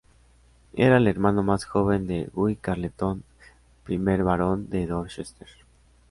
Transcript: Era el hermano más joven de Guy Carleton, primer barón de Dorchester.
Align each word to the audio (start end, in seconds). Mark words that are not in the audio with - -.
Era 0.73 0.97
el 0.97 1.07
hermano 1.07 1.43
más 1.43 1.63
joven 1.65 2.07
de 2.07 2.27
Guy 2.33 2.55
Carleton, 2.55 3.21
primer 3.83 4.23
barón 4.23 4.67
de 4.67 4.87
Dorchester. 4.87 5.47